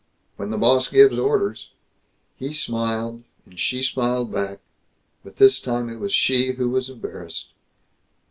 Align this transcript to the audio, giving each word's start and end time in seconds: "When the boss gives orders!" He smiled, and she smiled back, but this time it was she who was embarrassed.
"When 0.35 0.49
the 0.49 0.57
boss 0.57 0.87
gives 0.87 1.15
orders!" 1.19 1.69
He 2.35 2.53
smiled, 2.53 3.21
and 3.45 3.59
she 3.59 3.83
smiled 3.83 4.31
back, 4.33 4.57
but 5.23 5.37
this 5.37 5.59
time 5.59 5.89
it 5.89 5.99
was 5.99 6.11
she 6.11 6.53
who 6.53 6.71
was 6.71 6.89
embarrassed. 6.89 7.49